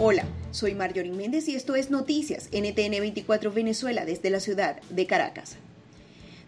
Hola, 0.00 0.24
soy 0.52 0.76
Marjorie 0.76 1.10
Méndez 1.10 1.48
y 1.48 1.56
esto 1.56 1.74
es 1.74 1.90
Noticias 1.90 2.50
NTN 2.52 3.00
24 3.00 3.50
Venezuela 3.50 4.04
desde 4.04 4.30
la 4.30 4.38
ciudad 4.38 4.80
de 4.90 5.08
Caracas. 5.08 5.56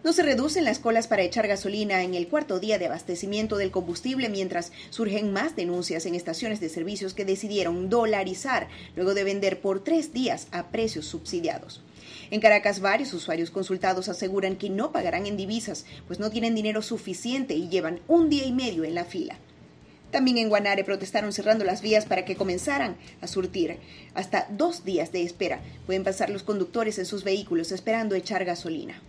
No 0.05 0.13
se 0.13 0.23
reducen 0.23 0.63
las 0.63 0.79
colas 0.79 1.07
para 1.07 1.23
echar 1.23 1.49
gasolina 1.49 2.01
en 2.01 2.13
el 2.13 2.29
cuarto 2.29 2.61
día 2.61 2.79
de 2.79 2.85
abastecimiento 2.85 3.57
del 3.57 3.69
combustible 3.69 4.29
mientras 4.29 4.71
surgen 4.89 5.33
más 5.33 5.57
denuncias 5.57 6.05
en 6.05 6.15
estaciones 6.15 6.61
de 6.61 6.69
servicios 6.69 7.13
que 7.13 7.25
decidieron 7.25 7.89
dolarizar 7.89 8.69
luego 8.95 9.13
de 9.13 9.25
vender 9.25 9.59
por 9.59 9.83
tres 9.83 10.13
días 10.13 10.47
a 10.51 10.67
precios 10.67 11.05
subsidiados. 11.05 11.81
En 12.29 12.39
Caracas, 12.39 12.79
varios 12.79 13.13
usuarios 13.13 13.51
consultados 13.51 14.07
aseguran 14.07 14.55
que 14.55 14.69
no 14.69 14.93
pagarán 14.93 15.25
en 15.25 15.35
divisas, 15.35 15.85
pues 16.07 16.21
no 16.21 16.31
tienen 16.31 16.55
dinero 16.55 16.81
suficiente 16.81 17.53
y 17.53 17.67
llevan 17.67 17.99
un 18.07 18.29
día 18.29 18.45
y 18.45 18.53
medio 18.53 18.85
en 18.85 18.95
la 18.95 19.03
fila. 19.03 19.37
También 20.11 20.37
en 20.37 20.49
Guanare 20.49 20.83
protestaron 20.83 21.31
cerrando 21.31 21.63
las 21.63 21.81
vías 21.81 22.05
para 22.05 22.25
que 22.25 22.35
comenzaran 22.35 22.97
a 23.21 23.27
surtir. 23.27 23.77
Hasta 24.13 24.45
dos 24.49 24.83
días 24.83 25.11
de 25.11 25.23
espera 25.23 25.61
pueden 25.85 26.03
pasar 26.03 26.29
los 26.29 26.43
conductores 26.43 26.99
en 26.99 27.05
sus 27.05 27.23
vehículos 27.23 27.71
esperando 27.71 28.15
echar 28.15 28.43
gasolina. 28.43 29.01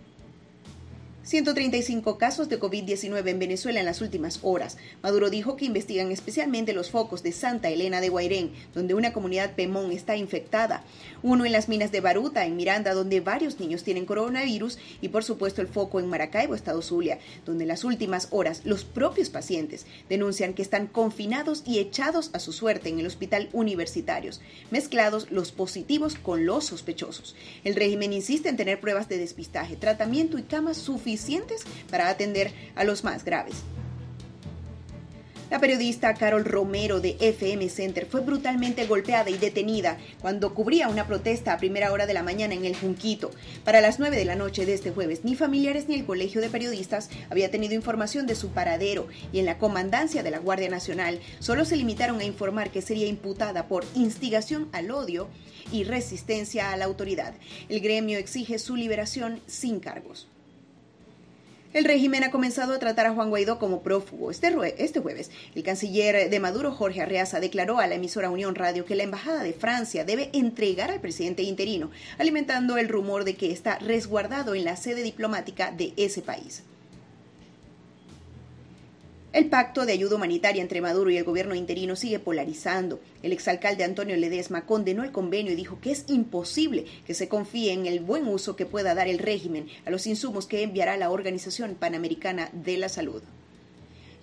135 1.25 2.17
casos 2.17 2.49
de 2.49 2.59
COVID-19 2.59 3.25
en 3.29 3.39
Venezuela 3.39 3.79
en 3.79 3.85
las 3.85 4.01
últimas 4.01 4.39
horas. 4.41 4.75
Maduro 5.01 5.29
dijo 5.29 5.55
que 5.55 5.63
investigan 5.63 6.11
especialmente 6.11 6.73
los 6.73 6.91
focos 6.91 7.23
de 7.23 7.31
Santa 7.31 7.69
Elena 7.69 8.01
de 8.01 8.09
Guairén, 8.09 8.51
donde 8.73 8.93
una 8.93 9.13
comunidad 9.13 9.55
Pemón 9.55 9.93
está 9.93 10.17
infectada, 10.17 10.83
uno 11.21 11.45
en 11.45 11.53
las 11.53 11.69
minas 11.69 11.93
de 11.93 12.01
Baruta, 12.01 12.45
en 12.45 12.57
Miranda, 12.57 12.93
donde 12.93 13.21
varios 13.21 13.57
niños 13.61 13.83
tienen 13.83 14.05
coronavirus, 14.05 14.77
y 14.99 15.07
por 15.07 15.23
supuesto 15.23 15.61
el 15.61 15.69
foco 15.69 16.01
en 16.01 16.09
Maracaibo, 16.09 16.55
Estado 16.55 16.81
Zulia, 16.81 17.19
donde 17.45 17.63
en 17.63 17.69
las 17.69 17.85
últimas 17.85 18.27
horas 18.31 18.61
los 18.65 18.83
propios 18.83 19.29
pacientes 19.29 19.85
denuncian 20.09 20.53
que 20.53 20.61
están 20.61 20.87
confinados 20.87 21.63
y 21.65 21.79
echados 21.79 22.31
a 22.33 22.39
su 22.39 22.51
suerte 22.51 22.89
en 22.89 22.99
el 22.99 23.07
hospital 23.07 23.47
universitarios, 23.53 24.41
mezclados 24.71 25.31
los 25.31 25.53
positivos 25.53 26.15
con 26.15 26.45
los 26.45 26.65
sospechosos. 26.65 27.33
El 27.63 27.75
régimen 27.75 28.11
insiste 28.11 28.49
en 28.49 28.57
tener 28.57 28.81
pruebas 28.81 29.07
de 29.07 29.17
despistaje, 29.17 29.77
tratamiento 29.77 30.37
y 30.37 30.43
camas 30.43 30.75
suficientes 30.75 31.12
para 31.89 32.09
atender 32.09 32.51
a 32.75 32.83
los 32.83 33.03
más 33.03 33.25
graves. 33.25 33.63
La 35.53 35.59
periodista 35.59 36.15
Carol 36.15 36.45
Romero 36.45 36.99
de 36.99 37.15
FM 37.19 37.69
Center 37.69 38.07
fue 38.07 38.21
brutalmente 38.21 38.87
golpeada 38.87 39.29
y 39.29 39.37
detenida 39.37 39.99
cuando 40.19 40.55
cubría 40.55 40.87
una 40.87 41.05
protesta 41.05 41.53
a 41.53 41.59
primera 41.59 41.91
hora 41.91 42.07
de 42.07 42.15
la 42.15 42.23
mañana 42.23 42.55
en 42.55 42.65
el 42.65 42.75
Junquito. 42.75 43.29
Para 43.63 43.79
las 43.79 43.99
9 43.99 44.17
de 44.17 44.25
la 44.25 44.33
noche 44.33 44.65
de 44.65 44.73
este 44.73 44.89
jueves, 44.89 45.23
ni 45.23 45.35
familiares 45.35 45.87
ni 45.87 45.93
el 45.93 46.05
Colegio 46.05 46.41
de 46.41 46.49
Periodistas 46.49 47.11
había 47.29 47.51
tenido 47.51 47.75
información 47.75 48.25
de 48.25 48.33
su 48.33 48.49
paradero 48.49 49.07
y 49.31 49.37
en 49.37 49.45
la 49.45 49.59
comandancia 49.59 50.23
de 50.23 50.31
la 50.31 50.39
Guardia 50.39 50.69
Nacional 50.69 51.19
solo 51.37 51.65
se 51.65 51.75
limitaron 51.75 52.19
a 52.19 52.23
informar 52.23 52.71
que 52.71 52.81
sería 52.81 53.05
imputada 53.05 53.67
por 53.67 53.85
instigación 53.93 54.69
al 54.71 54.89
odio 54.89 55.27
y 55.71 55.83
resistencia 55.83 56.71
a 56.71 56.77
la 56.77 56.85
autoridad. 56.85 57.35
El 57.69 57.79
gremio 57.79 58.17
exige 58.17 58.57
su 58.57 58.75
liberación 58.75 59.39
sin 59.45 59.79
cargos. 59.79 60.27
El 61.73 61.85
régimen 61.85 62.23
ha 62.23 62.29
comenzado 62.29 62.73
a 62.73 62.77
tratar 62.77 63.07
a 63.07 63.13
Juan 63.15 63.31
Guaidó 63.31 63.57
como 63.57 63.81
prófugo. 63.81 64.29
Este, 64.29 64.55
este, 64.77 64.99
jueves, 64.99 65.31
el 65.55 65.63
canciller 65.63 66.29
de 66.29 66.39
Maduro, 66.39 66.71
Jorge 66.71 67.01
Arreaza, 67.01 67.39
declaró 67.39 67.79
a 67.79 67.87
la 67.87 67.95
emisora 67.95 68.29
Unión 68.29 68.53
Radio 68.53 68.85
que 68.85 68.95
la 68.95 69.01
Embajada 69.01 69.41
de 69.41 69.53
Francia 69.53 70.05
debe 70.05 70.29
entregar 70.33 70.91
al 70.91 71.01
presidente 71.01 71.41
interino, 71.41 71.89
alimentando 72.19 72.77
el 72.77 72.89
rumor 72.89 73.23
de 73.23 73.35
que 73.35 73.51
está 73.51 73.79
resguardado 73.79 74.53
en 74.53 74.65
la 74.65 74.75
sede 74.75 75.01
diplomática 75.01 75.71
de 75.71 75.93
ese 75.97 76.21
país. 76.21 76.61
El 79.33 79.49
pacto 79.49 79.87
de 79.87 79.93
ayuda 79.93 80.17
humanitaria 80.17 80.61
entre 80.61 80.79
Maduro 80.79 81.09
y 81.09 81.17
el 81.17 81.23
gobierno 81.23 81.55
interino 81.55 81.95
sigue 81.95 82.19
polarizando. 82.19 82.99
El 83.23 83.31
exalcalde 83.31 83.83
Antonio 83.83 84.15
Ledesma 84.15 84.67
condenó 84.67 85.03
el 85.03 85.11
convenio 85.11 85.51
y 85.51 85.55
dijo 85.55 85.79
que 85.81 85.89
es 85.89 86.05
imposible 86.07 86.85
que 87.07 87.15
se 87.15 87.27
confíe 87.27 87.73
en 87.73 87.87
el 87.87 87.99
buen 87.99 88.27
uso 88.27 88.55
que 88.55 88.67
pueda 88.67 88.93
dar 88.93 89.07
el 89.07 89.17
régimen 89.17 89.69
a 89.87 89.89
los 89.89 90.05
insumos 90.05 90.45
que 90.45 90.61
enviará 90.61 90.97
la 90.97 91.09
Organización 91.09 91.73
Panamericana 91.73 92.51
de 92.53 92.77
la 92.77 92.89
Salud. 92.89 93.23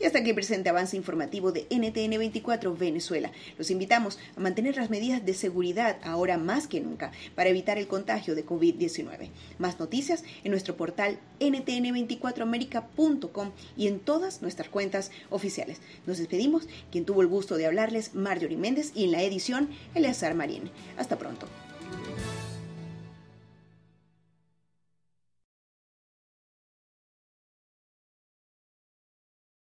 Y 0.01 0.07
hasta 0.07 0.19
aquí 0.21 0.33
presente 0.33 0.71
avance 0.71 0.97
informativo 0.97 1.53
de 1.53 1.67
NTN 1.69 2.19
24 2.19 2.75
Venezuela. 2.75 3.31
Los 3.59 3.71
invitamos 3.71 4.19
a 4.35 4.41
mantener 4.41 4.77
las 4.77 4.89
medidas 4.89 5.27
de 5.27 5.35
seguridad 5.35 5.99
ahora 6.03 6.39
más 6.39 6.67
que 6.67 6.81
nunca 6.81 7.13
para 7.35 7.51
evitar 7.51 7.77
el 7.77 7.87
contagio 7.87 8.35
de 8.35 8.47
COVID-19. 8.47 9.29
Más 9.59 9.79
noticias 9.79 10.25
en 10.43 10.53
nuestro 10.53 10.79
portal 10.79 11.19
ntn24america.com 11.39 13.51
y 13.77 13.89
en 13.89 14.01
todas 14.01 14.41
nuestras 14.41 14.71
cuentas 14.71 15.11
oficiales. 15.29 15.83
Nos 16.07 16.17
despedimos. 16.17 16.67
Quien 16.91 17.05
tuvo 17.05 17.21
el 17.21 17.29
gusto 17.29 17.59
de 17.59 17.67
hablarles, 17.67 18.15
Marjorie 18.15 18.57
Méndez, 18.57 18.93
y 18.95 19.05
en 19.05 19.13
la 19.13 19.23
edición, 19.23 19.69
Eleazar 19.95 20.35
Marín. 20.35 20.71
Hasta 20.97 21.19
pronto. 21.19 21.47